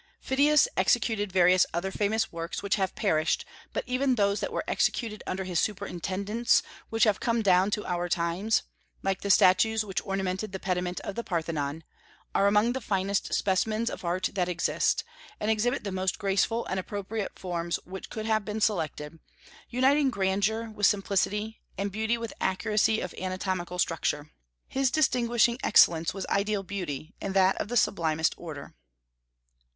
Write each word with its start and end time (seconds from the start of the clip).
Phidias 0.19 0.67
executed 0.75 1.31
various 1.31 1.67
other 1.75 1.91
famous 1.91 2.31
works, 2.31 2.63
which 2.63 2.73
have 2.77 2.95
perished; 2.95 3.45
but 3.71 3.83
even 3.85 4.15
those 4.15 4.39
that 4.39 4.51
were 4.51 4.63
executed 4.67 5.21
under 5.27 5.43
his 5.43 5.59
superintendence 5.59 6.63
which 6.89 7.03
have 7.03 7.19
come 7.19 7.43
down 7.43 7.69
to 7.69 7.85
our 7.85 8.09
times, 8.09 8.63
like 9.03 9.21
the 9.21 9.29
statues 9.29 9.85
which 9.85 10.01
ornamented 10.03 10.53
the 10.53 10.59
pediment 10.59 10.99
of 11.01 11.13
the 11.13 11.23
Parthenon, 11.23 11.83
are 12.33 12.47
among 12.47 12.73
the 12.73 12.81
finest 12.81 13.31
specimens 13.35 13.91
of 13.91 14.03
art 14.03 14.31
that 14.33 14.49
exist, 14.49 15.03
and 15.39 15.51
exhibit 15.51 15.83
the 15.83 15.91
most 15.91 16.17
graceful 16.17 16.65
and 16.65 16.79
appropriate 16.79 17.37
forms 17.37 17.75
which 17.85 18.09
could 18.09 18.25
have 18.25 18.43
been 18.43 18.59
selected, 18.59 19.19
uniting 19.69 20.09
grandeur 20.09 20.71
with 20.71 20.87
simplicity, 20.87 21.61
and 21.77 21.91
beauty 21.91 22.17
with 22.17 22.33
accuracy 22.41 23.01
of 23.01 23.13
anatomical 23.21 23.77
structure. 23.77 24.31
His 24.67 24.89
distinguishing 24.89 25.59
excellence 25.61 26.11
was 26.11 26.25
ideal 26.25 26.63
beauty, 26.63 27.13
and 27.21 27.35
that 27.35 27.55
of 27.57 27.67
the 27.67 27.77
sublimest 27.77 28.33
order. 28.35 28.73